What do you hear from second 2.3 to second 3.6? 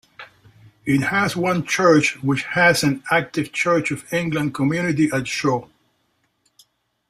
has an active